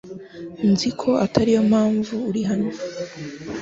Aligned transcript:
Nzi 0.71 0.89
ko 0.99 1.09
atariyo 1.25 1.61
mpamvu 1.69 2.15
uri 2.29 2.41
hano. 2.49 2.71